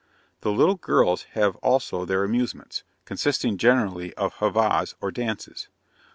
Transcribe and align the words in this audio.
The 0.39 0.51
little 0.51 0.73
girls 0.77 1.25
have 1.35 1.57
also 1.57 2.05
their 2.05 2.23
amusements, 2.23 2.81
consisting 3.05 3.59
generally 3.59 4.15
of 4.15 4.33
heivahs 4.37 4.95
or 4.99 5.11
dances. 5.11 5.67